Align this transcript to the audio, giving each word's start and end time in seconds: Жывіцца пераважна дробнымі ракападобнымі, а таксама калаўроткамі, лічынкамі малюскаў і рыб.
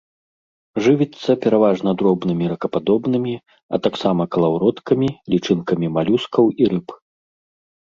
Жывіцца 0.85 1.31
пераважна 1.43 1.91
дробнымі 2.03 2.43
ракападобнымі, 2.53 3.35
а 3.77 3.81
таксама 3.89 4.23
калаўроткамі, 4.37 5.09
лічынкамі 5.37 5.87
малюскаў 6.01 6.45
і 6.65 6.75
рыб. 6.75 6.87